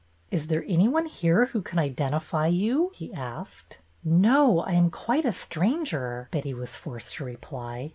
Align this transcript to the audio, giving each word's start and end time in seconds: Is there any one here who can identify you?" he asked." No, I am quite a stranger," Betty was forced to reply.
Is 0.31 0.47
there 0.47 0.65
any 0.67 0.87
one 0.87 1.05
here 1.05 1.45
who 1.45 1.61
can 1.61 1.77
identify 1.77 2.47
you?" 2.47 2.89
he 2.95 3.13
asked." 3.13 3.77
No, 4.03 4.61
I 4.61 4.71
am 4.71 4.89
quite 4.89 5.25
a 5.25 5.31
stranger," 5.31 6.27
Betty 6.31 6.55
was 6.55 6.75
forced 6.75 7.13
to 7.17 7.23
reply. 7.23 7.89